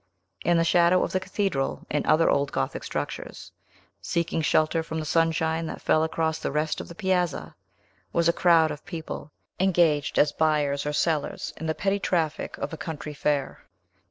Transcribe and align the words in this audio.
In 0.43 0.57
the 0.57 0.63
shadow 0.63 1.03
of 1.03 1.11
the 1.11 1.19
cathedral 1.19 1.85
and 1.91 2.03
other 2.07 2.27
old 2.27 2.51
Gothic 2.51 2.83
structures 2.83 3.51
seeking 4.01 4.41
shelter 4.41 4.81
from 4.81 4.97
the 4.99 5.05
sunshine 5.05 5.67
that 5.67 5.79
fell 5.79 6.03
across 6.03 6.39
the 6.39 6.51
rest 6.51 6.81
of 6.81 6.87
the 6.87 6.95
piazza 6.95 7.55
was 8.11 8.27
a 8.27 8.33
crowd 8.33 8.71
of 8.71 8.83
people, 8.83 9.31
engaged 9.59 10.17
as 10.17 10.31
buyers 10.31 10.87
or 10.87 10.91
sellers 10.93 11.53
in 11.57 11.67
the 11.67 11.75
petty 11.75 11.99
traffic 11.99 12.57
of 12.57 12.73
a 12.73 12.77
country 12.77 13.13
fair. 13.13 13.67